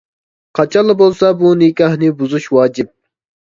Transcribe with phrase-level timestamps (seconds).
[0.59, 2.95] قاچانلا بولسا بو نىكاھنى بۇزۇش ۋاجىپ.